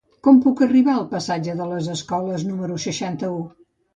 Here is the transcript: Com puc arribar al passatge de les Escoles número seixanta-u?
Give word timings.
Com 0.27 0.37
puc 0.43 0.61
arribar 0.67 0.95
al 0.99 1.05
passatge 1.11 1.53
de 1.59 1.67
les 1.73 1.91
Escoles 1.95 2.47
número 2.53 2.81
seixanta-u? 2.87 3.37